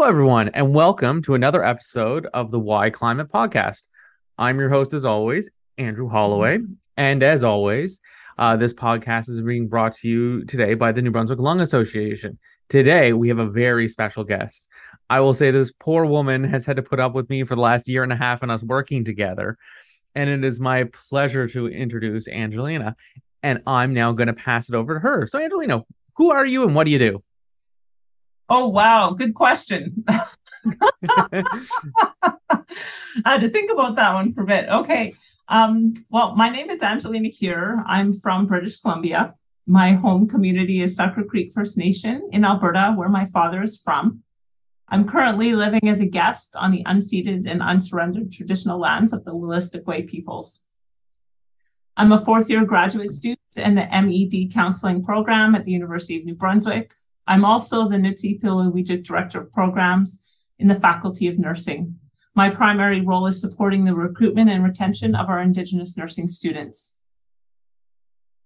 Hello, 0.00 0.08
everyone, 0.08 0.48
and 0.54 0.74
welcome 0.74 1.20
to 1.20 1.34
another 1.34 1.62
episode 1.62 2.24
of 2.32 2.50
the 2.50 2.58
Why 2.58 2.88
Climate 2.88 3.28
Podcast. 3.28 3.86
I'm 4.38 4.58
your 4.58 4.70
host, 4.70 4.94
as 4.94 5.04
always, 5.04 5.50
Andrew 5.76 6.08
Holloway. 6.08 6.60
And 6.96 7.22
as 7.22 7.44
always, 7.44 8.00
uh, 8.38 8.56
this 8.56 8.72
podcast 8.72 9.28
is 9.28 9.42
being 9.42 9.68
brought 9.68 9.92
to 9.96 10.08
you 10.08 10.42
today 10.46 10.72
by 10.72 10.90
the 10.90 11.02
New 11.02 11.10
Brunswick 11.10 11.38
Lung 11.38 11.60
Association. 11.60 12.38
Today, 12.70 13.12
we 13.12 13.28
have 13.28 13.38
a 13.38 13.50
very 13.50 13.88
special 13.88 14.24
guest. 14.24 14.70
I 15.10 15.20
will 15.20 15.34
say 15.34 15.50
this 15.50 15.70
poor 15.70 16.06
woman 16.06 16.44
has 16.44 16.64
had 16.64 16.76
to 16.76 16.82
put 16.82 16.98
up 16.98 17.12
with 17.12 17.28
me 17.28 17.44
for 17.44 17.54
the 17.54 17.60
last 17.60 17.86
year 17.86 18.02
and 18.02 18.10
a 18.10 18.16
half 18.16 18.42
and 18.42 18.50
us 18.50 18.62
working 18.62 19.04
together. 19.04 19.58
And 20.14 20.30
it 20.30 20.42
is 20.44 20.58
my 20.58 20.84
pleasure 21.10 21.46
to 21.48 21.66
introduce 21.66 22.26
Angelina. 22.26 22.96
And 23.42 23.60
I'm 23.66 23.92
now 23.92 24.12
going 24.12 24.28
to 24.28 24.32
pass 24.32 24.70
it 24.70 24.74
over 24.74 24.94
to 24.94 25.00
her. 25.00 25.26
So, 25.26 25.38
Angelina, 25.38 25.84
who 26.16 26.30
are 26.30 26.46
you 26.46 26.64
and 26.64 26.74
what 26.74 26.84
do 26.84 26.90
you 26.90 26.98
do? 26.98 27.22
Oh, 28.50 28.68
wow. 28.68 29.10
Good 29.10 29.34
question. 29.34 30.04
I 30.64 31.44
had 33.24 33.40
to 33.40 33.48
think 33.48 33.70
about 33.70 33.96
that 33.96 34.14
one 34.14 34.34
for 34.34 34.42
a 34.42 34.46
bit. 34.46 34.68
Okay. 34.68 35.14
Um, 35.48 35.92
well, 36.10 36.34
my 36.34 36.50
name 36.50 36.68
is 36.68 36.82
Angelina 36.82 37.28
Heer. 37.28 37.82
I'm 37.86 38.12
from 38.12 38.46
British 38.46 38.80
Columbia. 38.80 39.34
My 39.66 39.92
home 39.92 40.26
community 40.26 40.80
is 40.80 40.96
Sucker 40.96 41.22
Creek 41.22 41.52
First 41.52 41.78
Nation 41.78 42.28
in 42.32 42.44
Alberta, 42.44 42.92
where 42.96 43.08
my 43.08 43.24
father 43.24 43.62
is 43.62 43.80
from. 43.80 44.22
I'm 44.88 45.06
currently 45.06 45.52
living 45.52 45.88
as 45.88 46.00
a 46.00 46.06
guest 46.06 46.56
on 46.56 46.72
the 46.72 46.82
unceded 46.84 47.46
and 47.46 47.62
unsurrendered 47.62 48.32
traditional 48.32 48.80
lands 48.80 49.12
of 49.12 49.24
the 49.24 49.32
Wolastoqey 49.32 50.08
peoples. 50.08 50.64
I'm 51.96 52.10
a 52.10 52.18
fourth 52.18 52.50
year 52.50 52.64
graduate 52.64 53.10
student 53.10 53.38
in 53.56 53.76
the 53.76 53.86
MED 53.86 54.52
counseling 54.52 55.04
program 55.04 55.54
at 55.54 55.64
the 55.64 55.72
University 55.72 56.18
of 56.18 56.24
New 56.24 56.34
Brunswick. 56.34 56.92
I'm 57.26 57.44
also 57.44 57.88
the 57.88 57.96
Nutsihpiluwewicik 57.96 59.04
Director 59.04 59.42
of 59.42 59.52
Programs 59.52 60.40
in 60.58 60.68
the 60.68 60.74
Faculty 60.74 61.28
of 61.28 61.38
Nursing. 61.38 61.96
My 62.34 62.50
primary 62.50 63.00
role 63.00 63.26
is 63.26 63.40
supporting 63.40 63.84
the 63.84 63.94
recruitment 63.94 64.50
and 64.50 64.64
retention 64.64 65.14
of 65.14 65.28
our 65.28 65.40
Indigenous 65.40 65.96
nursing 65.96 66.28
students. 66.28 67.00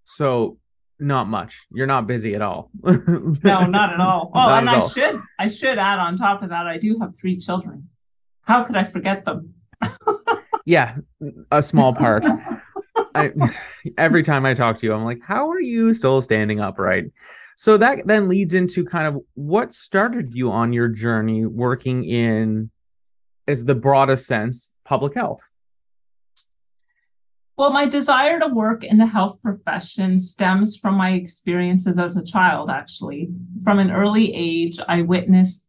So, 0.04 0.58
not 0.98 1.28
much. 1.28 1.66
You're 1.72 1.86
not 1.86 2.06
busy 2.06 2.34
at 2.34 2.42
all. 2.42 2.70
no, 2.82 3.66
not 3.66 3.92
at 3.92 4.00
all. 4.00 4.30
Oh, 4.34 4.38
not 4.48 4.60
and 4.60 4.70
I 4.70 4.74
all. 4.76 4.88
should 4.88 5.20
I 5.38 5.48
should 5.48 5.78
add 5.78 5.98
on 5.98 6.16
top 6.16 6.42
of 6.42 6.50
that, 6.50 6.66
I 6.66 6.78
do 6.78 6.98
have 7.00 7.14
three 7.16 7.36
children. 7.36 7.88
How 8.42 8.64
could 8.64 8.76
I 8.76 8.84
forget 8.84 9.24
them? 9.24 9.54
yeah, 10.66 10.96
a 11.50 11.62
small 11.62 11.94
part. 11.94 12.24
I, 13.14 13.32
every 13.98 14.22
time 14.22 14.46
I 14.46 14.54
talk 14.54 14.78
to 14.78 14.86
you, 14.86 14.92
I'm 14.92 15.04
like, 15.04 15.20
how 15.26 15.50
are 15.50 15.60
you 15.60 15.94
still 15.94 16.20
standing 16.22 16.60
upright? 16.60 17.06
So 17.56 17.76
that 17.76 18.06
then 18.06 18.28
leads 18.28 18.54
into 18.54 18.84
kind 18.84 19.06
of 19.06 19.22
what 19.34 19.72
started 19.72 20.34
you 20.34 20.50
on 20.50 20.72
your 20.72 20.88
journey 20.88 21.46
working 21.46 22.04
in, 22.04 22.70
as 23.46 23.64
the 23.64 23.74
broadest 23.74 24.26
sense, 24.26 24.74
public 24.84 25.14
health. 25.14 25.40
Well, 27.56 27.72
my 27.72 27.86
desire 27.86 28.40
to 28.40 28.48
work 28.48 28.82
in 28.82 28.96
the 28.96 29.06
health 29.06 29.40
profession 29.40 30.18
stems 30.18 30.76
from 30.76 30.96
my 30.96 31.10
experiences 31.10 31.98
as 31.98 32.16
a 32.16 32.24
child, 32.24 32.68
actually. 32.68 33.28
From 33.62 33.78
an 33.78 33.92
early 33.92 34.34
age, 34.34 34.80
I 34.88 35.02
witnessed 35.02 35.68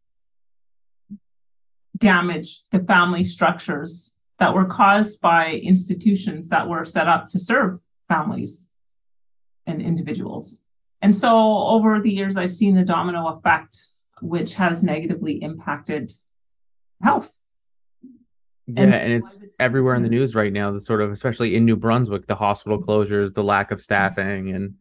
damage 1.98 2.68
to 2.70 2.84
family 2.84 3.22
structures 3.22 4.18
that 4.40 4.54
were 4.54 4.66
caused 4.66 5.22
by 5.22 5.54
institutions 5.64 6.50
that 6.50 6.68
were 6.68 6.84
set 6.84 7.08
up 7.08 7.28
to 7.30 7.40
serve 7.40 7.80
families 8.10 8.70
and 9.68 9.80
individuals. 9.82 10.65
And 11.06 11.14
so 11.14 11.68
over 11.68 12.02
the 12.02 12.12
years, 12.12 12.36
I've 12.36 12.52
seen 12.52 12.76
the 12.76 12.84
domino 12.84 13.28
effect, 13.28 13.78
which 14.24 14.56
has 14.56 14.84
negatively 14.84 15.36
impacted 15.44 16.10
health. 17.04 17.32
Yeah, 18.66 18.82
and, 18.82 18.94
and 18.96 19.14
it's 19.14 19.44
everywhere 19.60 19.94
in 19.94 20.02
the 20.02 20.10
news 20.10 20.34
right 20.34 20.52
now. 20.52 20.72
The 20.72 20.82
sort 20.82 21.04
of, 21.04 21.12
especially 21.12 21.56
in 21.56 21.64
New 21.64 21.76
Brunswick, 21.76 22.26
the 22.26 22.34
hospital 22.34 22.80
mm-hmm. 22.80 22.90
closures, 22.90 23.36
the 23.36 23.44
lack 23.44 23.70
of 23.70 23.84
staffing, 23.84 24.50
and 24.50 24.78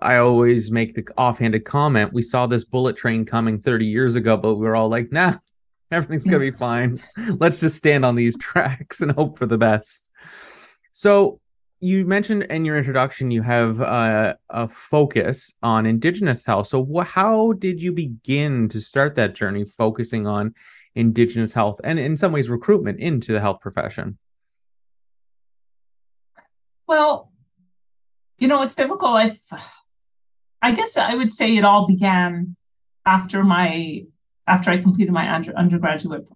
I 0.00 0.16
always 0.16 0.72
make 0.72 0.96
the 0.96 1.06
offhanded 1.16 1.64
comment: 1.64 2.12
we 2.12 2.22
saw 2.22 2.48
this 2.48 2.64
bullet 2.64 2.96
train 2.96 3.24
coming 3.24 3.60
30 3.60 3.86
years 3.86 4.16
ago, 4.16 4.36
but 4.36 4.56
we 4.56 4.66
were 4.66 4.74
all 4.74 4.88
like, 4.88 5.12
"Nah, 5.12 5.34
everything's 5.92 6.24
gonna 6.24 6.40
be 6.40 6.50
fine. 6.50 6.96
Let's 7.38 7.60
just 7.60 7.76
stand 7.76 8.04
on 8.04 8.16
these 8.16 8.36
tracks 8.40 9.00
and 9.00 9.12
hope 9.12 9.38
for 9.38 9.46
the 9.46 9.58
best." 9.58 10.10
So, 10.90 11.40
you 11.82 12.06
mentioned 12.06 12.44
in 12.44 12.64
your 12.64 12.78
introduction 12.78 13.32
you 13.32 13.42
have 13.42 13.80
uh, 13.80 14.34
a 14.50 14.68
focus 14.68 15.52
on 15.62 15.84
indigenous 15.84 16.46
health. 16.46 16.68
So 16.68 16.86
wh- 16.86 17.04
how 17.04 17.54
did 17.54 17.82
you 17.82 17.92
begin 17.92 18.68
to 18.68 18.80
start 18.80 19.16
that 19.16 19.34
journey 19.34 19.64
focusing 19.64 20.26
on 20.26 20.54
indigenous 20.94 21.52
health 21.52 21.80
and 21.82 21.98
in 21.98 22.16
some 22.16 22.30
ways 22.30 22.48
recruitment 22.48 23.00
into 23.00 23.32
the 23.32 23.40
health 23.40 23.60
profession? 23.60 24.16
Well 26.86 27.32
you 28.38 28.48
know 28.48 28.62
it's 28.62 28.76
difficult. 28.76 29.16
I 29.16 29.32
i 30.62 30.72
guess 30.72 30.96
i 30.96 31.14
would 31.14 31.30
say 31.30 31.56
it 31.56 31.64
all 31.64 31.86
began 31.86 32.56
after 33.04 33.42
my 33.42 34.02
after 34.46 34.70
i 34.70 34.78
completed 34.78 35.12
my 35.12 35.30
under, 35.34 35.52
undergraduate 35.56 36.30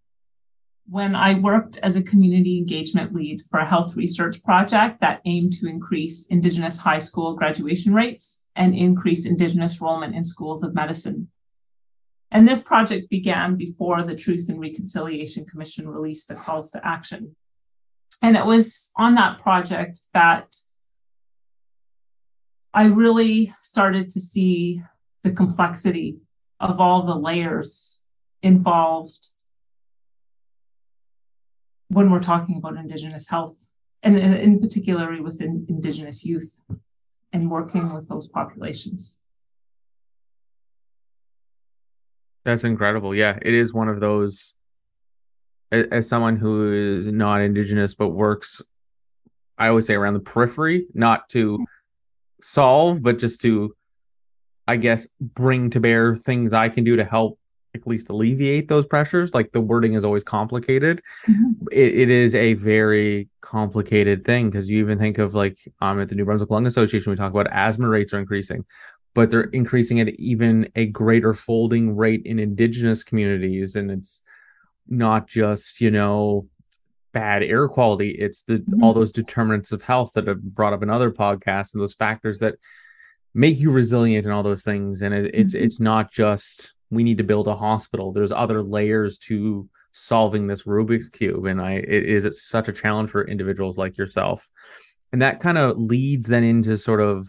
when 0.89 1.17
I 1.17 1.35
worked 1.35 1.79
as 1.79 1.97
a 1.97 2.03
community 2.03 2.59
engagement 2.59 3.13
lead 3.13 3.43
for 3.51 3.59
a 3.59 3.69
health 3.69 3.97
research 3.97 4.43
project 4.45 5.01
that 5.01 5.21
aimed 5.25 5.53
to 5.55 5.69
increase 5.69 6.29
Indigenous 6.29 6.79
high 6.79 6.99
school 6.99 7.35
graduation 7.35 7.93
rates 7.93 8.47
and 8.55 8.75
increase 8.75 9.27
Indigenous 9.27 9.81
enrollment 9.81 10.15
in 10.15 10.23
schools 10.23 10.63
of 10.63 10.75
medicine. 10.75 11.29
And 12.31 12.47
this 12.47 12.63
project 12.63 13.11
began 13.11 13.57
before 13.57 14.03
the 14.03 14.15
Truth 14.15 14.49
and 14.49 14.61
Reconciliation 14.61 15.45
Commission 15.45 15.89
released 15.89 16.29
the 16.29 16.35
calls 16.35 16.71
to 16.73 16.87
action. 16.87 17.35
And 18.23 18.37
it 18.37 18.47
was 18.47 18.93
on 18.97 19.15
that 19.15 19.41
project 19.41 19.99
that 20.15 20.55
I 22.73 22.87
really 22.87 23.53
started 23.61 24.11
to 24.11 24.21
see 24.21 24.81
the 25.23 25.33
complexity 25.33 26.19
of 26.61 26.81
all 26.81 27.03
the 27.03 27.17
layers 27.17 28.03
involved 28.43 29.36
when 31.89 32.11
we're 32.11 32.19
talking 32.19 32.57
about 32.57 32.77
Indigenous 32.77 33.29
health, 33.29 33.71
and 34.03 34.19
in 34.19 34.61
particular 34.61 35.23
with 35.23 35.41
Indigenous 35.41 36.25
youth 36.25 36.63
and 37.33 37.51
working 37.51 37.93
with 37.95 38.09
those 38.09 38.29
populations. 38.29 39.19
That's 42.45 42.65
incredible. 42.65 43.15
Yeah, 43.15 43.39
it 43.43 43.55
is 43.55 43.75
one 43.75 43.89
of 43.89 44.01
those. 44.01 44.55
As 45.73 46.09
someone 46.09 46.37
who 46.37 46.73
is 46.73 47.09
not 47.09 47.41
Indigenous 47.41 47.97
but 47.97 48.11
works, 48.11 48.63
I 49.59 49.69
always 49.69 49.87
say 49.87 49.95
around 49.95 50.15
the 50.15 50.21
periphery, 50.21 50.87
not 50.95 51.29
to 51.31 51.67
solve, 52.41 53.03
but 53.03 53.19
just 53.19 53.41
to, 53.43 53.75
I 54.69 54.77
guess, 54.77 55.09
bring 55.21 55.71
to 55.71 55.81
bear 55.81 56.15
things 56.15 56.53
I 56.53 56.69
can 56.69 56.85
do 56.85 56.97
to 56.97 57.05
help 57.05 57.41
at 57.83 57.89
least 57.89 58.11
alleviate 58.11 58.69
those 58.69 58.87
pressures. 58.87 59.35
Like 59.35 59.53
the 59.53 59.61
wording 59.61 59.95
is 59.95 60.05
always 60.05 60.25
complicated. 60.25 61.03
Mm-hmm. 61.29 61.67
It, 61.73 61.95
it 61.95 62.11
is 62.11 62.35
a 62.35 62.55
very 62.55 63.29
complicated 63.41 64.25
thing 64.25 64.51
because 64.51 64.69
you 64.69 64.79
even 64.81 64.99
think 64.99 65.19
of 65.19 65.35
like 65.35 65.57
um, 65.81 66.01
at 66.01 66.09
the 66.09 66.15
New 66.15 66.25
Brunswick 66.25 66.51
Lung 66.51 66.67
Association, 66.67 67.11
we 67.11 67.17
talk 67.17 67.33
about 67.33 67.49
asthma 67.51 67.89
rates 67.89 68.13
are 68.13 68.19
increasing, 68.19 68.65
but 69.15 69.31
they're 69.31 69.43
increasing 69.43 70.01
at 70.01 70.09
even 70.11 70.69
a 70.77 70.87
greater 70.87 71.33
folding 71.33 71.97
rate 71.97 72.23
in 72.25 72.39
Indigenous 72.39 73.05
communities. 73.05 73.77
And 73.77 73.91
it's 73.91 74.23
not 74.89 75.27
just, 75.27 75.81
you 75.81 75.91
know, 75.91 76.49
bad 77.13 77.43
air 77.43 77.67
quality, 77.67 78.11
it's 78.11 78.43
the 78.43 78.59
mm-hmm. 78.59 78.83
all 78.83 78.93
those 78.93 79.11
determinants 79.11 79.73
of 79.73 79.81
health 79.81 80.13
that 80.15 80.27
have 80.27 80.43
brought 80.43 80.75
up 80.75 80.83
in 80.83 80.91
other 80.91 81.11
podcasts 81.11 81.73
and 81.73 81.81
those 81.81 81.95
factors 81.95 82.41
that 82.41 82.57
make 83.37 83.59
you 83.59 83.71
resilient 83.71 84.25
and 84.25 84.35
all 84.35 84.43
those 84.43 84.65
things. 84.65 85.03
And 85.03 85.15
it, 85.15 85.35
it's 85.35 85.55
mm-hmm. 85.55 85.65
it's 85.65 85.81
not 85.81 86.11
just 86.11 86.75
we 86.91 87.03
need 87.03 87.19
to 87.19 87.25
build 87.25 87.49
a 87.49 87.55
hospital. 87.55 88.13
There's 88.13 88.33
other 88.33 88.63
layers 88.63 89.19
to 89.19 89.69
solving 89.93 90.47
this 90.47 90.65
Rubik's 90.65 91.09
cube, 91.09 91.47
and 91.47 91.61
I 91.61 91.75
it 91.75 92.05
is 92.05 92.25
it's 92.25 92.43
such 92.43 92.69
a 92.69 92.73
challenge 92.73 93.11
for 93.11 93.27
individuals 93.27 93.79
like 93.79 93.97
yourself, 93.97 94.49
and 95.13 95.23
that 95.23 95.41
kind 95.41 95.59
of 95.59 95.79
leads 95.79 96.27
then 96.27 96.45
into 96.45 96.77
sort 96.79 97.01
of 97.01 97.27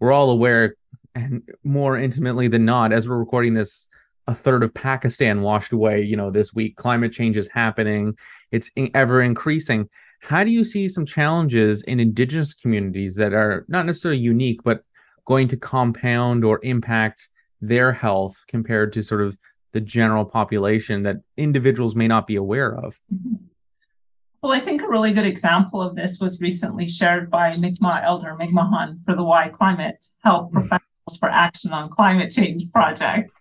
we're 0.00 0.12
all 0.12 0.30
aware 0.30 0.76
and 1.14 1.42
more 1.62 1.96
intimately 1.96 2.48
than 2.48 2.64
not 2.64 2.92
as 2.92 3.08
we're 3.08 3.18
recording 3.18 3.54
this 3.54 3.88
a 4.26 4.34
third 4.34 4.62
of 4.62 4.72
Pakistan 4.72 5.42
washed 5.42 5.72
away, 5.72 6.02
you 6.02 6.16
know, 6.16 6.30
this 6.30 6.54
week. 6.54 6.76
Climate 6.76 7.12
change 7.12 7.36
is 7.36 7.48
happening. 7.48 8.16
It's 8.50 8.70
ever 8.94 9.20
increasing. 9.20 9.88
How 10.20 10.44
do 10.44 10.50
you 10.50 10.64
see 10.64 10.88
some 10.88 11.04
challenges 11.04 11.82
in 11.82 12.00
indigenous 12.00 12.54
communities 12.54 13.16
that 13.16 13.34
are 13.34 13.66
not 13.68 13.84
necessarily 13.84 14.20
unique, 14.20 14.62
but 14.64 14.82
going 15.26 15.48
to 15.48 15.56
compound 15.56 16.44
or 16.44 16.60
impact 16.62 17.28
their 17.60 17.92
health 17.92 18.44
compared 18.48 18.92
to 18.92 19.02
sort 19.02 19.22
of 19.22 19.36
the 19.72 19.80
general 19.80 20.24
population 20.24 21.02
that 21.02 21.16
individuals 21.36 21.96
may 21.96 22.06
not 22.06 22.26
be 22.26 22.36
aware 22.36 22.76
of. 22.76 23.00
Well, 24.42 24.52
I 24.52 24.60
think 24.60 24.82
a 24.82 24.88
really 24.88 25.12
good 25.12 25.26
example 25.26 25.80
of 25.80 25.96
this 25.96 26.20
was 26.20 26.40
recently 26.40 26.86
shared 26.86 27.30
by 27.30 27.50
Mi'kmaq 27.60 28.04
Elder 28.04 28.36
Mi'kma'ki 28.36 28.98
for 29.04 29.16
the 29.16 29.24
Why 29.24 29.48
Climate 29.48 30.04
Health 30.22 30.50
hmm. 30.50 30.58
Professionals 30.58 31.18
for 31.18 31.28
Action 31.30 31.72
on 31.72 31.88
Climate 31.88 32.30
Change 32.30 32.70
project. 32.72 33.32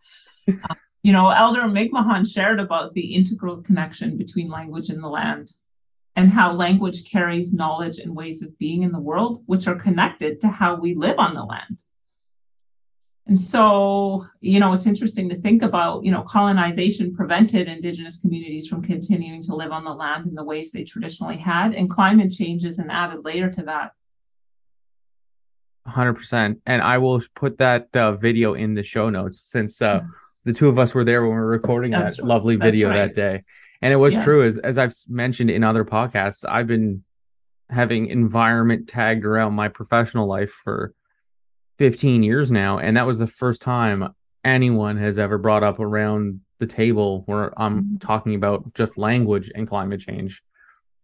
Uh, 0.47 0.75
you 1.03 1.11
know, 1.11 1.29
Elder 1.29 1.67
Mi'kmaq 1.67 2.25
shared 2.25 2.59
about 2.59 2.93
the 2.93 3.13
integral 3.13 3.57
connection 3.57 4.17
between 4.17 4.49
language 4.49 4.89
and 4.89 5.03
the 5.03 5.09
land 5.09 5.49
and 6.15 6.29
how 6.29 6.53
language 6.53 7.11
carries 7.11 7.53
knowledge 7.53 7.99
and 7.99 8.15
ways 8.15 8.41
of 8.41 8.57
being 8.57 8.83
in 8.83 8.91
the 8.91 8.99
world, 8.99 9.39
which 9.45 9.67
are 9.67 9.75
connected 9.75 10.39
to 10.39 10.47
how 10.47 10.75
we 10.75 10.93
live 10.95 11.17
on 11.17 11.33
the 11.33 11.43
land. 11.43 11.83
And 13.25 13.39
so, 13.39 14.25
you 14.41 14.59
know, 14.59 14.73
it's 14.73 14.85
interesting 14.85 15.29
to 15.29 15.35
think 15.35 15.63
about, 15.63 16.03
you 16.03 16.11
know, 16.11 16.23
colonization 16.23 17.15
prevented 17.15 17.69
indigenous 17.69 18.21
communities 18.21 18.67
from 18.67 18.81
continuing 18.81 19.41
to 19.43 19.55
live 19.55 19.71
on 19.71 19.85
the 19.85 19.93
land 19.93 20.27
in 20.27 20.35
the 20.35 20.43
ways 20.43 20.71
they 20.71 20.83
traditionally 20.83 21.37
had, 21.37 21.73
and 21.73 21.89
climate 21.89 22.31
change 22.31 22.65
is 22.65 22.79
an 22.79 22.89
added 22.89 23.23
layer 23.23 23.49
to 23.49 23.63
that. 23.63 23.91
100%. 25.87 26.59
And 26.65 26.81
I 26.81 26.97
will 26.97 27.21
put 27.33 27.57
that 27.59 27.95
uh, 27.95 28.13
video 28.13 28.55
in 28.55 28.73
the 28.73 28.83
show 28.83 29.09
notes 29.09 29.39
since 29.39 29.81
uh, 29.81 30.03
the 30.45 30.53
two 30.53 30.67
of 30.67 30.77
us 30.77 30.93
were 30.93 31.03
there 31.03 31.21
when 31.21 31.31
we 31.31 31.35
were 31.35 31.47
recording 31.47 31.91
That's 31.91 32.17
that 32.17 32.23
right. 32.23 32.29
lovely 32.29 32.55
video 32.57 32.89
right. 32.89 32.95
that 32.95 33.15
day. 33.15 33.41
And 33.81 33.93
it 33.93 33.97
was 33.97 34.15
yes. 34.15 34.23
true, 34.23 34.43
as, 34.43 34.59
as 34.59 34.77
I've 34.77 34.93
mentioned 35.09 35.49
in 35.49 35.63
other 35.63 35.83
podcasts, 35.83 36.45
I've 36.47 36.67
been 36.67 37.03
having 37.69 38.07
environment 38.07 38.87
tagged 38.87 39.25
around 39.25 39.53
my 39.53 39.67
professional 39.67 40.27
life 40.27 40.51
for 40.51 40.93
15 41.79 42.23
years 42.23 42.51
now. 42.51 42.79
And 42.79 42.97
that 42.97 43.05
was 43.05 43.17
the 43.17 43.27
first 43.27 43.61
time 43.61 44.13
anyone 44.43 44.97
has 44.97 45.17
ever 45.17 45.37
brought 45.37 45.63
up 45.63 45.79
around 45.79 46.41
the 46.59 46.67
table 46.67 47.23
where 47.25 47.53
I'm 47.59 47.81
mm-hmm. 47.81 47.97
talking 47.97 48.35
about 48.35 48.73
just 48.73 48.97
language 48.97 49.51
and 49.53 49.67
climate 49.67 50.01
change 50.01 50.41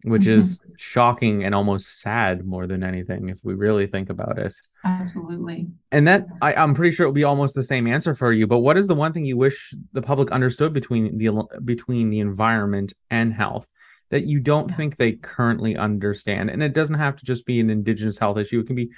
which 0.04 0.24
mm-hmm. 0.24 0.40
is 0.40 0.62
shocking 0.78 1.44
and 1.44 1.54
almost 1.54 2.00
sad 2.00 2.46
more 2.46 2.68
than 2.68 2.84
anything 2.84 3.30
if 3.30 3.40
we 3.44 3.54
really 3.54 3.86
think 3.86 4.10
about 4.10 4.38
it 4.40 4.54
absolutely 4.86 5.68
and 5.92 6.08
that 6.08 6.26
I, 6.42 6.54
i'm 6.54 6.74
pretty 6.74 6.92
sure 6.92 7.06
it 7.06 7.10
will 7.10 7.14
be 7.14 7.26
almost 7.26 7.56
the 7.56 7.64
same 7.64 7.86
answer 7.86 8.16
for 8.16 8.32
you 8.32 8.48
but 8.48 8.60
what 8.60 8.78
is 8.78 8.88
the 8.88 8.96
one 8.96 9.12
thing 9.12 9.26
you 9.26 9.38
wish 9.38 9.74
the 9.92 10.02
public 10.02 10.32
understood 10.32 10.74
between 10.74 11.18
the 11.18 11.44
between 11.66 12.10
the 12.10 12.20
environment 12.20 12.94
and 13.10 13.34
health 13.34 13.72
that 14.10 14.26
you 14.26 14.40
don't 14.40 14.70
think 14.70 14.96
they 14.96 15.14
currently 15.14 15.76
understand 15.76 16.50
and 16.50 16.64
it 16.64 16.74
doesn't 16.74 16.96
have 16.96 17.16
to 17.18 17.26
just 17.26 17.46
be 17.46 17.60
an 17.60 17.70
indigenous 17.70 18.18
health 18.18 18.38
issue 18.38 18.60
it 18.60 18.68
can 18.68 18.76
be 18.76 18.90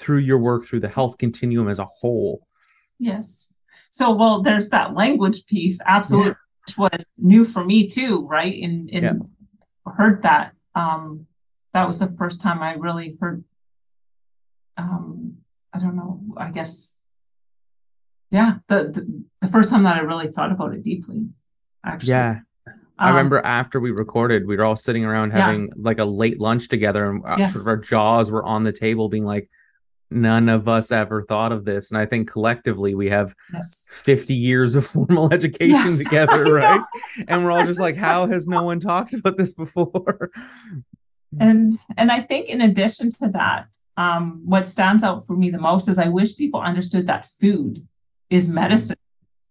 through 0.00 0.18
your 0.18 0.38
work 0.38 0.64
through 0.64 0.80
the 0.80 0.88
health 0.88 1.18
continuum 1.18 1.68
as 1.68 1.78
a 1.78 1.84
whole 1.84 2.46
yes 2.98 3.54
so 3.90 4.14
well 4.14 4.42
there's 4.42 4.70
that 4.70 4.94
language 4.94 5.46
piece 5.46 5.80
absolutely 5.86 6.34
yeah. 6.68 6.74
was 6.78 7.06
new 7.18 7.44
for 7.44 7.64
me 7.64 7.86
too 7.86 8.26
right 8.26 8.62
and, 8.62 8.88
in 8.90 9.04
yeah 9.04 9.12
heard 9.90 10.22
that. 10.22 10.54
Um, 10.74 11.26
that 11.72 11.86
was 11.86 11.98
the 11.98 12.12
first 12.18 12.40
time 12.40 12.62
I 12.62 12.74
really 12.74 13.16
heard. 13.20 13.44
Um, 14.76 15.38
I 15.72 15.78
don't 15.78 15.96
know. 15.96 16.20
I 16.36 16.50
guess, 16.50 17.00
yeah, 18.30 18.58
the, 18.68 18.84
the, 18.84 19.24
the 19.40 19.48
first 19.48 19.70
time 19.70 19.84
that 19.84 19.96
I 19.96 20.00
really 20.00 20.28
thought 20.28 20.52
about 20.52 20.74
it 20.74 20.82
deeply. 20.82 21.28
Actually, 21.84 22.10
yeah. 22.12 22.40
I 22.98 23.10
um, 23.10 23.16
remember 23.16 23.40
after 23.40 23.80
we 23.80 23.92
recorded, 23.92 24.46
we 24.46 24.56
were 24.56 24.64
all 24.64 24.76
sitting 24.76 25.04
around 25.04 25.30
having 25.30 25.68
yeah. 25.68 25.74
like 25.76 25.98
a 25.98 26.04
late 26.04 26.40
lunch 26.40 26.68
together, 26.68 27.10
and 27.10 27.24
uh, 27.24 27.36
yes. 27.38 27.54
sort 27.54 27.62
of 27.62 27.78
our 27.78 27.84
jaws 27.84 28.30
were 28.30 28.44
on 28.44 28.64
the 28.64 28.72
table, 28.72 29.08
being 29.08 29.24
like, 29.24 29.48
none 30.10 30.48
of 30.48 30.68
us 30.68 30.90
ever 30.90 31.22
thought 31.22 31.52
of 31.52 31.64
this. 31.64 31.90
And 31.90 32.00
I 32.00 32.06
think 32.06 32.30
collectively 32.30 32.94
we 32.94 33.08
have 33.08 33.34
yes. 33.52 33.86
50 33.90 34.34
years 34.34 34.76
of 34.76 34.86
formal 34.86 35.32
education 35.32 35.70
yes, 35.70 36.04
together, 36.04 36.44
right? 36.54 36.82
And 37.28 37.44
we're 37.44 37.52
all 37.52 37.64
just 37.64 37.80
like, 37.80 37.96
how 37.96 38.26
has 38.26 38.46
no 38.46 38.62
one 38.62 38.80
talked 38.80 39.14
about 39.14 39.36
this 39.36 39.52
before? 39.52 40.30
And 41.38 41.74
and 41.96 42.10
I 42.10 42.22
think 42.22 42.48
in 42.48 42.60
addition 42.60 43.08
to 43.20 43.28
that, 43.28 43.68
um, 43.96 44.42
what 44.44 44.66
stands 44.66 45.04
out 45.04 45.28
for 45.28 45.36
me 45.36 45.48
the 45.48 45.60
most 45.60 45.86
is 45.86 45.96
I 45.96 46.08
wish 46.08 46.36
people 46.36 46.60
understood 46.60 47.06
that 47.06 47.24
food 47.24 47.86
is 48.30 48.48
medicine 48.48 48.96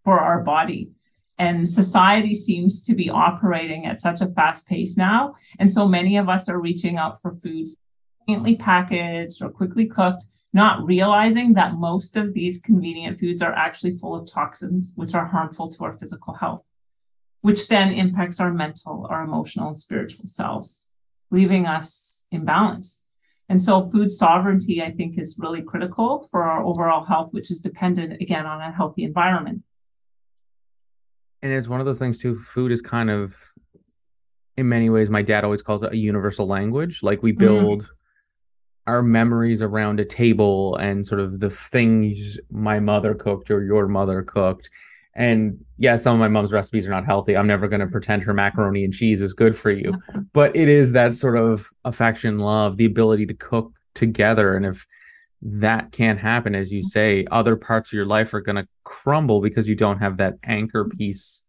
for 0.04 0.20
our 0.20 0.42
body. 0.42 0.92
And 1.38 1.66
society 1.66 2.34
seems 2.34 2.84
to 2.84 2.94
be 2.94 3.08
operating 3.08 3.86
at 3.86 3.98
such 3.98 4.20
a 4.20 4.28
fast 4.34 4.68
pace 4.68 4.98
now. 4.98 5.36
And 5.58 5.72
so 5.72 5.88
many 5.88 6.18
of 6.18 6.28
us 6.28 6.50
are 6.50 6.60
reaching 6.60 6.98
out 6.98 7.18
for 7.22 7.32
foods 7.32 7.78
conveniently 8.26 8.56
packaged 8.56 9.42
or 9.42 9.48
quickly 9.48 9.86
cooked 9.86 10.26
not 10.52 10.84
realizing 10.84 11.54
that 11.54 11.74
most 11.74 12.16
of 12.16 12.34
these 12.34 12.60
convenient 12.60 13.20
foods 13.20 13.42
are 13.42 13.52
actually 13.52 13.96
full 13.96 14.16
of 14.16 14.30
toxins, 14.30 14.92
which 14.96 15.14
are 15.14 15.26
harmful 15.26 15.68
to 15.68 15.84
our 15.84 15.92
physical 15.92 16.34
health, 16.34 16.64
which 17.42 17.68
then 17.68 17.92
impacts 17.92 18.40
our 18.40 18.52
mental, 18.52 19.06
our 19.10 19.22
emotional, 19.22 19.68
and 19.68 19.78
spiritual 19.78 20.26
selves, 20.26 20.90
leaving 21.30 21.66
us 21.66 22.26
in 22.32 22.44
balance. 22.44 23.08
And 23.48 23.60
so, 23.60 23.80
food 23.80 24.10
sovereignty, 24.10 24.82
I 24.82 24.90
think, 24.90 25.18
is 25.18 25.38
really 25.40 25.62
critical 25.62 26.26
for 26.30 26.44
our 26.44 26.64
overall 26.64 27.04
health, 27.04 27.30
which 27.32 27.50
is 27.50 27.60
dependent 27.60 28.20
again 28.20 28.46
on 28.46 28.60
a 28.60 28.72
healthy 28.72 29.04
environment. 29.04 29.62
And 31.42 31.52
it's 31.52 31.68
one 31.68 31.80
of 31.80 31.86
those 31.86 31.98
things, 31.98 32.18
too. 32.18 32.34
Food 32.34 32.70
is 32.70 32.80
kind 32.80 33.10
of, 33.10 33.36
in 34.56 34.68
many 34.68 34.90
ways, 34.90 35.10
my 35.10 35.22
dad 35.22 35.42
always 35.42 35.62
calls 35.62 35.82
it 35.82 35.92
a 35.92 35.96
universal 35.96 36.46
language. 36.46 37.02
Like 37.02 37.22
we 37.22 37.32
mm-hmm. 37.32 37.38
build. 37.38 37.82
Mm 37.84 37.90
our 38.86 39.02
memories 39.02 39.62
around 39.62 40.00
a 40.00 40.04
table 40.04 40.76
and 40.76 41.06
sort 41.06 41.20
of 41.20 41.40
the 41.40 41.50
things 41.50 42.38
my 42.50 42.80
mother 42.80 43.14
cooked 43.14 43.50
or 43.50 43.62
your 43.62 43.88
mother 43.88 44.22
cooked. 44.22 44.70
And 45.14 45.64
yeah, 45.76 45.96
some 45.96 46.14
of 46.14 46.20
my 46.20 46.28
mom's 46.28 46.52
recipes 46.52 46.86
are 46.86 46.90
not 46.90 47.04
healthy. 47.04 47.36
I'm 47.36 47.46
never 47.46 47.68
going 47.68 47.80
to 47.80 47.86
pretend 47.86 48.22
her 48.22 48.32
macaroni 48.32 48.84
and 48.84 48.92
cheese 48.92 49.20
is 49.22 49.32
good 49.32 49.56
for 49.56 49.70
you. 49.70 49.94
But 50.32 50.54
it 50.54 50.68
is 50.68 50.92
that 50.92 51.14
sort 51.14 51.36
of 51.36 51.68
affection, 51.84 52.38
love, 52.38 52.76
the 52.76 52.84
ability 52.84 53.26
to 53.26 53.34
cook 53.34 53.72
together. 53.94 54.56
And 54.56 54.64
if 54.64 54.86
that 55.42 55.90
can't 55.90 56.18
happen, 56.18 56.54
as 56.54 56.72
you 56.72 56.82
say, 56.82 57.26
other 57.30 57.56
parts 57.56 57.90
of 57.90 57.96
your 57.96 58.06
life 58.06 58.32
are 58.32 58.40
going 58.40 58.56
to 58.56 58.68
crumble 58.84 59.40
because 59.40 59.68
you 59.68 59.74
don't 59.74 59.98
have 59.98 60.18
that 60.18 60.34
anchor 60.44 60.84
piece 60.84 61.44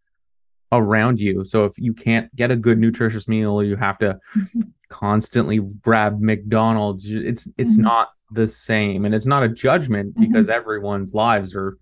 around 0.72 1.20
you. 1.20 1.44
So 1.44 1.66
if 1.66 1.78
you 1.78 1.94
can't 1.94 2.34
get 2.36 2.52
a 2.52 2.56
good 2.56 2.80
nutritious 2.80 3.28
meal, 3.28 3.62
you 3.64 3.76
have 3.76 3.98
to 4.00 4.20
constantly 4.92 5.60
grab 5.82 6.20
McDonald's. 6.20 7.10
It's 7.10 7.52
it's 7.58 7.74
mm-hmm. 7.74 7.84
not 7.84 8.10
the 8.30 8.48
same, 8.48 9.06
and 9.06 9.16
it's 9.16 9.26
not 9.26 9.44
a 9.44 9.50
judgment 9.50 10.14
mm-hmm. 10.14 10.28
because 10.28 10.50
everyone's 10.50 11.16
lives 11.16 11.56
are 11.56 11.78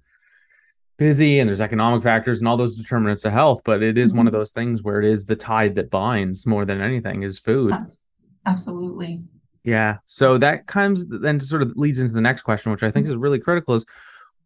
busy 0.98 1.40
and 1.40 1.48
there's 1.48 1.62
economic 1.62 2.04
factors 2.04 2.40
and 2.40 2.48
all 2.48 2.58
those 2.58 2.76
determinants 2.76 3.26
of 3.26 3.34
health. 3.34 3.62
But 3.66 3.82
it 3.82 3.98
is 3.98 4.10
mm-hmm. 4.10 4.20
one 4.20 4.28
of 4.28 4.34
those 4.34 4.52
things 4.52 4.84
where 4.84 5.02
it 5.02 5.06
is 5.06 5.26
the 5.26 5.36
tide 5.36 5.76
that 5.76 5.90
binds 5.90 6.46
more 6.46 6.64
than 6.64 6.80
anything 6.80 7.24
is 7.24 7.40
food. 7.40 7.74
Absolutely. 8.46 9.22
Yeah. 9.64 9.98
So 10.06 10.38
that 10.38 10.68
comes 10.68 11.08
then 11.08 11.40
sort 11.40 11.62
of 11.62 11.74
leads 11.76 12.00
into 12.00 12.14
the 12.14 12.22
next 12.22 12.44
question, 12.44 12.72
which 12.72 12.84
I 12.84 12.92
think 12.92 13.08
mm-hmm. 13.08 13.14
is 13.14 13.18
really 13.18 13.40
critical 13.40 13.76
is 13.76 13.86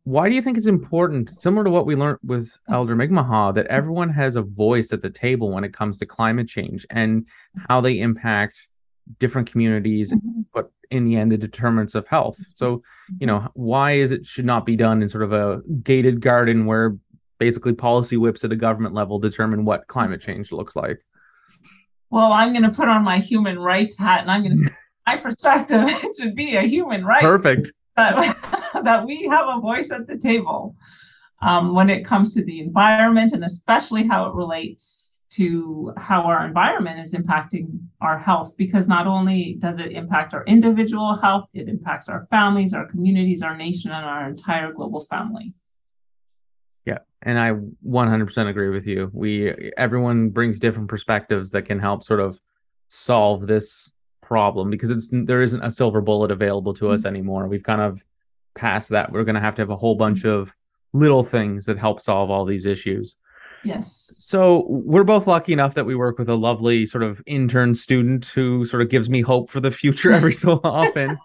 why 0.06 0.28
do 0.28 0.36
you 0.36 0.42
think 0.42 0.58
it's 0.58 0.68
important, 0.68 1.30
similar 1.30 1.64
to 1.64 1.72
what 1.72 1.86
we 1.86 1.96
learned 1.96 2.20
with 2.24 2.58
Elder 2.70 2.96
Mi'kmaq, 2.96 3.56
that 3.56 3.68
everyone 3.68 4.10
has 4.10 4.36
a 4.36 4.42
voice 4.42 4.92
at 4.92 5.02
the 5.02 5.10
table 5.10 5.50
when 5.50 5.64
it 5.64 5.72
comes 5.74 5.98
to 6.00 6.06
climate 6.06 6.48
change 6.48 6.86
and 6.90 7.28
how 7.70 7.80
they 7.80 8.00
impact 8.00 8.68
different 9.20 9.50
communities, 9.50 10.14
mm-hmm. 10.14 10.42
but 10.54 10.72
in 10.92 11.06
the 11.06 11.16
end, 11.16 11.32
the 11.32 11.38
determinants 11.38 11.96
of 11.96 12.06
health? 12.08 12.38
So, 12.56 12.84
you 13.20 13.28
know, 13.28 13.48
why 13.54 13.94
is 13.94 14.12
it 14.12 14.26
should 14.26 14.46
not 14.46 14.66
be 14.66 14.76
done 14.76 15.02
in 15.02 15.08
sort 15.08 15.24
of 15.24 15.32
a 15.32 15.62
gated 15.84 16.20
garden 16.20 16.66
where 16.66 16.98
basically 17.40 17.74
policy 17.74 18.18
whips 18.18 18.44
at 18.44 18.52
a 18.52 18.58
government 18.58 18.94
level 18.94 19.20
determine 19.20 19.66
what 19.66 19.88
climate 19.88 20.22
change 20.22 20.52
looks 20.52 20.76
like? 20.76 21.00
Well, 22.10 22.32
I'm 22.32 22.52
going 22.54 22.64
to 22.64 22.76
put 22.76 22.90
on 22.90 23.04
my 23.04 23.18
human 23.18 23.58
rights 23.58 23.98
hat 23.98 24.22
and 24.22 24.32
I'm 24.32 24.42
going 24.42 24.52
to 24.56 24.58
say 24.58 24.72
my 25.08 25.18
perspective 25.18 25.90
should 26.20 26.36
be 26.36 26.58
a 26.58 26.62
human 26.62 27.06
right. 27.06 27.22
Perfect 27.22 27.72
that, 27.96 28.38
that 28.84 29.06
we 29.06 29.24
have 29.24 29.48
a 29.48 29.60
voice 29.60 29.92
at 29.92 30.08
the 30.08 30.18
table 30.18 30.76
um, 31.42 31.74
when 31.74 31.90
it 31.90 32.06
comes 32.06 32.34
to 32.36 32.44
the 32.46 32.60
environment 32.60 33.34
and 33.34 33.44
especially 33.44 34.08
how 34.08 34.28
it 34.28 34.36
relates 34.36 35.22
to 35.30 35.92
how 35.98 36.24
our 36.24 36.46
environment 36.46 37.00
is 37.00 37.16
impacting 37.16 37.80
our 38.02 38.20
health 38.20 38.54
because 38.58 38.88
not 38.88 39.08
only 39.08 39.56
does 39.56 39.80
it 39.80 39.92
impact 39.92 40.34
our 40.34 40.44
individual 40.46 41.16
health 41.16 41.46
it 41.54 41.68
impacts 41.68 42.08
our 42.08 42.26
families 42.28 42.74
our 42.74 42.86
communities 42.86 43.42
our 43.42 43.58
nation 43.58 43.92
and 43.92 44.06
our 44.06 44.30
entire 44.30 44.72
global 44.72 45.00
family 45.00 45.54
yeah 46.86 47.00
and 47.24 47.40
i 47.40 47.52
100% 47.88 48.48
agree 48.48 48.70
with 48.70 48.86
you 48.86 49.10
we 49.12 49.52
everyone 49.76 50.30
brings 50.30 50.60
different 50.60 50.88
perspectives 50.88 51.50
that 51.50 51.64
can 51.64 51.80
help 51.80 52.04
sort 52.04 52.20
of 52.20 52.40
solve 52.90 53.48
this 53.48 53.92
problem 54.22 54.70
because 54.70 54.90
it's 54.90 55.10
there 55.12 55.42
isn't 55.42 55.62
a 55.64 55.70
silver 55.70 56.02
bullet 56.02 56.32
available 56.32 56.74
to 56.74 56.90
us 56.90 57.02
mm-hmm. 57.02 57.10
anymore. 57.10 57.48
We've 57.48 57.64
kind 57.64 57.82
of 57.82 58.04
passed 58.56 58.90
that. 58.90 59.12
We're 59.12 59.24
going 59.24 59.36
to 59.36 59.42
have 59.42 59.56
to 59.56 59.62
have 59.62 59.70
a 59.70 59.76
whole 59.76 59.96
bunch 59.96 60.26
of 60.26 60.56
little 60.94 61.24
things 61.24 61.66
that 61.66 61.78
help 61.78 62.00
solve 62.00 62.30
all 62.30 62.46
these 62.46 62.66
issues. 62.66 63.18
Yes. 63.64 64.16
So 64.18 64.66
we're 64.68 65.06
both 65.06 65.26
lucky 65.26 65.54
enough 65.54 65.74
that 65.76 65.86
we 65.86 65.96
work 65.96 66.20
with 66.20 66.28
a 66.28 66.36
lovely 66.36 66.86
sort 66.86 67.04
of 67.04 67.24
intern 67.26 67.76
student 67.76 68.26
who 68.26 68.66
sort 68.66 68.82
of 68.82 68.90
gives 68.90 69.10
me 69.10 69.22
hope 69.22 69.50
for 69.50 69.62
the 69.62 69.72
future 69.72 70.12
every 70.12 70.34
so 70.34 70.60
often. 70.66 71.18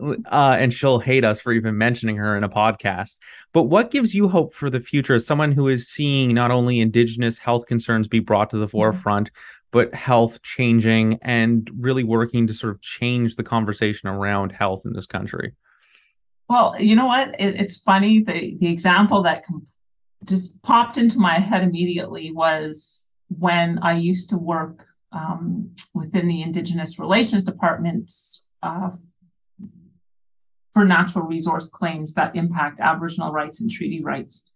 Uh, 0.00 0.56
and 0.58 0.72
she'll 0.72 1.00
hate 1.00 1.24
us 1.24 1.40
for 1.40 1.52
even 1.52 1.76
mentioning 1.76 2.16
her 2.16 2.36
in 2.36 2.44
a 2.44 2.48
podcast. 2.48 3.18
But 3.52 3.64
what 3.64 3.90
gives 3.90 4.14
you 4.14 4.28
hope 4.28 4.54
for 4.54 4.70
the 4.70 4.80
future 4.80 5.14
as 5.14 5.26
someone 5.26 5.52
who 5.52 5.68
is 5.68 5.86
seeing 5.86 6.32
not 6.32 6.50
only 6.50 6.80
Indigenous 6.80 7.38
health 7.38 7.66
concerns 7.66 8.08
be 8.08 8.20
brought 8.20 8.48
to 8.50 8.56
the 8.56 8.68
forefront, 8.68 9.30
but 9.70 9.94
health 9.94 10.42
changing 10.42 11.18
and 11.22 11.70
really 11.78 12.04
working 12.04 12.46
to 12.46 12.54
sort 12.54 12.74
of 12.74 12.80
change 12.80 13.36
the 13.36 13.44
conversation 13.44 14.08
around 14.08 14.52
health 14.52 14.82
in 14.86 14.94
this 14.94 15.06
country? 15.06 15.52
Well, 16.52 16.74
you 16.78 16.94
know 16.96 17.06
what? 17.06 17.28
It, 17.40 17.58
it's 17.62 17.80
funny 17.80 18.22
the 18.22 18.58
the 18.60 18.70
example 18.70 19.22
that 19.22 19.46
just 20.28 20.62
popped 20.62 20.98
into 20.98 21.18
my 21.18 21.36
head 21.38 21.62
immediately 21.62 22.30
was 22.30 23.08
when 23.28 23.78
I 23.78 23.94
used 23.94 24.28
to 24.30 24.36
work 24.36 24.84
um, 25.12 25.74
within 25.94 26.28
the 26.28 26.42
Indigenous 26.42 26.98
Relations 26.98 27.44
Departments 27.44 28.50
uh, 28.62 28.90
for 30.74 30.84
natural 30.84 31.26
resource 31.26 31.70
claims 31.70 32.12
that 32.14 32.36
impact 32.36 32.80
Aboriginal 32.80 33.32
rights 33.32 33.62
and 33.62 33.70
treaty 33.70 34.02
rights. 34.02 34.52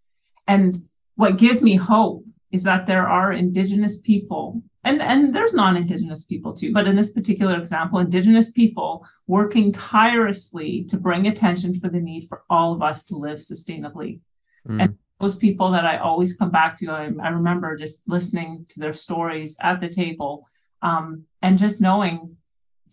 And 0.47 0.75
what 1.15 1.39
gives 1.39 1.63
me 1.63 1.77
hope 1.77 2.23
is 2.51 2.61
that 2.65 2.85
there 2.85 3.07
are 3.07 3.31
Indigenous 3.31 3.97
people, 4.01 4.61
and, 4.87 5.01
and 5.01 5.33
there's 5.33 5.53
non 5.53 5.77
Indigenous 5.77 6.25
people 6.25 6.53
too, 6.53 6.71
but 6.71 6.87
in 6.87 6.95
this 6.95 7.13
particular 7.13 7.57
example, 7.57 7.99
Indigenous 7.99 8.51
people 8.51 9.05
working 9.27 9.71
tirelessly 9.71 10.83
to 10.85 10.97
bring 10.97 11.27
attention 11.27 11.73
for 11.75 11.89
the 11.89 11.99
need 11.99 12.25
for 12.29 12.43
all 12.49 12.73
of 12.73 12.81
us 12.81 13.05
to 13.05 13.17
live 13.17 13.37
sustainably. 13.37 14.21
Mm. 14.67 14.81
And 14.81 14.97
those 15.19 15.37
people 15.37 15.71
that 15.71 15.85
I 15.85 15.97
always 15.97 16.37
come 16.37 16.51
back 16.51 16.75
to, 16.77 16.91
I, 16.91 17.11
I 17.21 17.29
remember 17.29 17.75
just 17.75 18.07
listening 18.07 18.65
to 18.69 18.79
their 18.79 18.93
stories 18.93 19.57
at 19.61 19.79
the 19.79 19.89
table 19.89 20.47
um, 20.81 21.23
and 21.41 21.57
just 21.57 21.81
knowing 21.81 22.37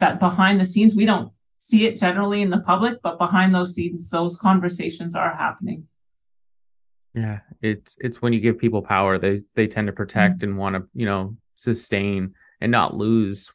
that 0.00 0.20
behind 0.20 0.58
the 0.58 0.64
scenes, 0.64 0.96
we 0.96 1.06
don't 1.06 1.32
see 1.58 1.86
it 1.86 1.96
generally 1.96 2.42
in 2.42 2.50
the 2.50 2.60
public, 2.60 3.00
but 3.02 3.18
behind 3.18 3.54
those 3.54 3.74
scenes, 3.74 4.10
those 4.10 4.36
conversations 4.36 5.14
are 5.14 5.34
happening. 5.34 5.86
Yeah, 7.14 7.40
it's 7.62 7.96
it's 8.00 8.20
when 8.20 8.32
you 8.32 8.40
give 8.40 8.58
people 8.58 8.82
power, 8.82 9.18
they 9.18 9.42
they 9.54 9.68
tend 9.68 9.86
to 9.86 9.92
protect 9.92 10.38
mm-hmm. 10.38 10.50
and 10.50 10.58
want 10.58 10.74
to 10.74 10.88
you 10.94 11.06
know 11.06 11.36
sustain 11.56 12.34
and 12.61 12.70
not 12.70 12.94
lose 12.94 13.52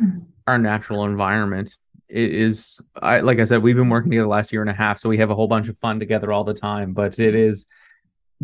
mm-hmm. 0.00 0.20
our 0.46 0.58
natural 0.58 1.04
environment. 1.04 1.76
It 2.08 2.32
is 2.32 2.80
I 2.94 3.20
like 3.20 3.40
I 3.40 3.44
said, 3.44 3.62
we've 3.62 3.76
been 3.76 3.88
working 3.88 4.10
together 4.10 4.26
the 4.26 4.30
last 4.30 4.52
year 4.52 4.62
and 4.62 4.70
a 4.70 4.74
half, 4.74 4.98
so 4.98 5.08
we 5.08 5.18
have 5.18 5.30
a 5.30 5.34
whole 5.34 5.48
bunch 5.48 5.68
of 5.68 5.78
fun 5.78 5.98
together 5.98 6.32
all 6.32 6.44
the 6.44 6.54
time. 6.54 6.92
But 6.92 7.18
it 7.18 7.34
is 7.34 7.66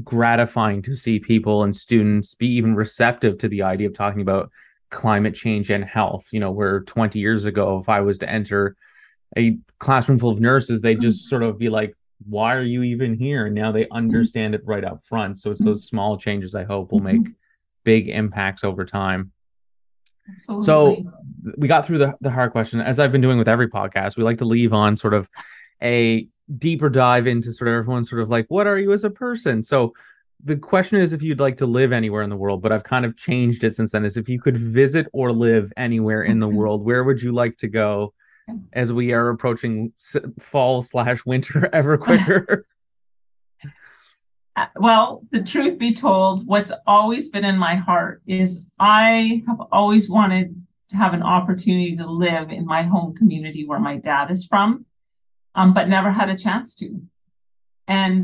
gratifying 0.02 0.82
to 0.82 0.96
see 0.96 1.18
people 1.18 1.62
and 1.62 1.74
students 1.74 2.34
be 2.34 2.48
even 2.48 2.74
receptive 2.74 3.38
to 3.38 3.48
the 3.48 3.62
idea 3.62 3.86
of 3.86 3.94
talking 3.94 4.22
about 4.22 4.50
climate 4.90 5.34
change 5.34 5.70
and 5.70 5.84
health. 5.84 6.28
You 6.32 6.40
know, 6.40 6.50
where 6.50 6.80
20 6.80 7.18
years 7.18 7.44
ago, 7.44 7.78
if 7.78 7.88
I 7.88 8.00
was 8.00 8.18
to 8.18 8.30
enter 8.30 8.76
a 9.36 9.58
classroom 9.78 10.18
full 10.18 10.30
of 10.30 10.40
nurses, 10.40 10.82
they 10.82 10.94
just 10.94 11.20
mm-hmm. 11.20 11.28
sort 11.28 11.42
of 11.44 11.58
be 11.58 11.68
like, 11.68 11.94
why 12.28 12.54
are 12.54 12.62
you 12.62 12.82
even 12.82 13.14
here? 13.14 13.46
And 13.46 13.54
now 13.54 13.72
they 13.72 13.84
mm-hmm. 13.84 13.96
understand 13.96 14.54
it 14.54 14.62
right 14.64 14.84
up 14.84 15.06
front. 15.06 15.40
So 15.40 15.50
it's 15.50 15.60
mm-hmm. 15.60 15.70
those 15.70 15.86
small 15.86 16.16
changes 16.16 16.54
I 16.54 16.64
hope 16.64 16.92
will 16.92 17.00
make 17.00 17.28
big 17.84 18.08
impacts 18.08 18.64
over 18.64 18.84
time. 18.84 19.32
Absolutely. 20.34 20.64
So 20.66 21.12
we 21.56 21.68
got 21.68 21.86
through 21.86 21.98
the, 21.98 22.14
the 22.20 22.30
hard 22.30 22.52
question. 22.52 22.80
As 22.80 23.00
I've 23.00 23.12
been 23.12 23.20
doing 23.20 23.38
with 23.38 23.48
every 23.48 23.68
podcast, 23.68 24.16
we 24.16 24.22
like 24.22 24.38
to 24.38 24.44
leave 24.44 24.72
on 24.72 24.96
sort 24.96 25.14
of 25.14 25.28
a 25.82 26.28
deeper 26.58 26.88
dive 26.88 27.26
into 27.26 27.52
sort 27.52 27.68
of 27.68 27.74
everyone 27.74 28.04
sort 28.04 28.22
of 28.22 28.28
like, 28.28 28.46
what 28.48 28.66
are 28.66 28.78
you 28.78 28.92
as 28.92 29.04
a 29.04 29.10
person? 29.10 29.62
So 29.62 29.92
the 30.44 30.56
question 30.56 30.98
is 30.98 31.12
if 31.12 31.22
you'd 31.22 31.40
like 31.40 31.56
to 31.58 31.66
live 31.66 31.92
anywhere 31.92 32.22
in 32.22 32.30
the 32.30 32.36
world, 32.36 32.62
but 32.62 32.72
I've 32.72 32.84
kind 32.84 33.04
of 33.04 33.16
changed 33.16 33.64
it 33.64 33.76
since 33.76 33.92
then. 33.92 34.04
Is 34.04 34.16
if 34.16 34.28
you 34.28 34.40
could 34.40 34.56
visit 34.56 35.06
or 35.12 35.32
live 35.32 35.72
anywhere 35.76 36.22
in 36.22 36.38
the 36.38 36.48
mm-hmm. 36.48 36.56
world, 36.56 36.84
where 36.84 37.04
would 37.04 37.22
you 37.22 37.32
like 37.32 37.56
to 37.58 37.68
go? 37.68 38.12
As 38.72 38.92
we 38.92 39.12
are 39.12 39.28
approaching 39.28 39.92
fall 40.40 40.82
slash 40.82 41.24
winter 41.24 41.70
ever 41.72 41.96
quicker. 41.98 42.66
Uh, 44.54 44.66
well, 44.76 45.22
the 45.30 45.42
truth 45.42 45.78
be 45.78 45.94
told, 45.94 46.46
what's 46.46 46.72
always 46.86 47.30
been 47.30 47.44
in 47.44 47.56
my 47.56 47.74
heart 47.74 48.22
is 48.26 48.70
I 48.78 49.42
have 49.46 49.60
always 49.72 50.10
wanted 50.10 50.54
to 50.88 50.96
have 50.96 51.14
an 51.14 51.22
opportunity 51.22 51.96
to 51.96 52.06
live 52.06 52.50
in 52.50 52.66
my 52.66 52.82
home 52.82 53.14
community 53.14 53.64
where 53.64 53.78
my 53.80 53.96
dad 53.96 54.30
is 54.30 54.46
from, 54.46 54.84
um, 55.54 55.72
but 55.72 55.88
never 55.88 56.10
had 56.10 56.28
a 56.28 56.36
chance 56.36 56.74
to. 56.76 57.00
And 57.88 58.22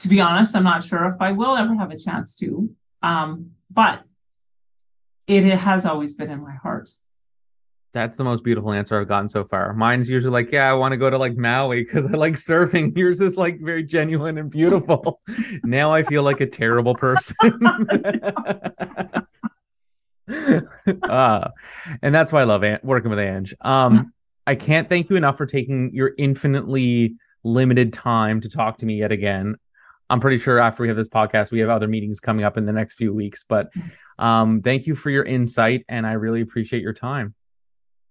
to 0.00 0.08
be 0.08 0.20
honest, 0.20 0.54
I'm 0.54 0.64
not 0.64 0.82
sure 0.82 1.06
if 1.06 1.16
I 1.20 1.32
will 1.32 1.56
ever 1.56 1.74
have 1.74 1.90
a 1.90 1.98
chance 1.98 2.36
to. 2.36 2.68
Um, 3.02 3.52
but 3.70 4.02
it, 5.26 5.46
it 5.46 5.58
has 5.58 5.86
always 5.86 6.14
been 6.14 6.30
in 6.30 6.42
my 6.42 6.54
heart. 6.54 6.90
That's 7.96 8.16
the 8.16 8.24
most 8.24 8.44
beautiful 8.44 8.72
answer 8.72 9.00
I've 9.00 9.08
gotten 9.08 9.26
so 9.26 9.42
far. 9.42 9.72
Mine's 9.72 10.10
usually 10.10 10.30
like, 10.30 10.52
yeah, 10.52 10.70
I 10.70 10.74
want 10.74 10.92
to 10.92 10.98
go 10.98 11.08
to 11.08 11.16
like 11.16 11.38
Maui 11.38 11.82
because 11.82 12.06
I 12.06 12.10
like 12.10 12.34
surfing. 12.34 12.94
Yours 12.98 13.22
is 13.22 13.38
like 13.38 13.58
very 13.58 13.82
genuine 13.82 14.36
and 14.36 14.50
beautiful. 14.50 15.22
now 15.64 15.94
I 15.94 16.02
feel 16.02 16.22
like 16.22 16.42
a 16.42 16.46
terrible 16.46 16.94
person. 16.94 17.34
uh, 21.04 21.48
and 22.02 22.14
that's 22.14 22.34
why 22.34 22.42
I 22.42 22.44
love 22.44 22.62
An- 22.64 22.80
working 22.82 23.08
with 23.08 23.18
Ange. 23.18 23.54
Um, 23.62 24.12
I 24.46 24.56
can't 24.56 24.90
thank 24.90 25.08
you 25.08 25.16
enough 25.16 25.38
for 25.38 25.46
taking 25.46 25.90
your 25.94 26.12
infinitely 26.18 27.16
limited 27.44 27.94
time 27.94 28.42
to 28.42 28.50
talk 28.50 28.76
to 28.78 28.84
me 28.84 28.96
yet 28.96 29.10
again. 29.10 29.56
I'm 30.10 30.20
pretty 30.20 30.36
sure 30.36 30.58
after 30.58 30.82
we 30.82 30.88
have 30.88 30.98
this 30.98 31.08
podcast, 31.08 31.50
we 31.50 31.60
have 31.60 31.70
other 31.70 31.88
meetings 31.88 32.20
coming 32.20 32.44
up 32.44 32.58
in 32.58 32.66
the 32.66 32.74
next 32.74 32.96
few 32.96 33.14
weeks. 33.14 33.42
But 33.42 33.72
um, 34.18 34.60
thank 34.60 34.86
you 34.86 34.94
for 34.94 35.08
your 35.08 35.24
insight, 35.24 35.86
and 35.88 36.06
I 36.06 36.12
really 36.12 36.42
appreciate 36.42 36.82
your 36.82 36.92
time. 36.92 37.34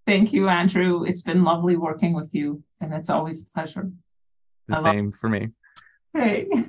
Thank 0.07 0.33
you, 0.33 0.50
Andrew. 0.50 1.03
It's 1.03 1.21
been 1.21 1.43
lovely 1.43 1.75
working 1.75 2.13
with 2.13 2.35
you, 2.35 2.63
and 2.79 2.93
it's 2.93 3.09
always 3.09 3.41
a 3.41 3.45
pleasure. 3.45 3.91
The 4.67 4.77
same 4.77 5.12
for 5.12 5.29
me. 5.29 5.50
Hey. 6.13 6.47